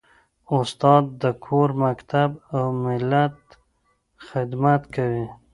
استاد 0.57 1.03
د 1.21 1.23
کور، 1.45 1.69
مکتب 1.83 2.29
او 2.55 2.65
ملت 2.85 3.37
خدمت 4.27 4.81
کوي. 4.95 5.25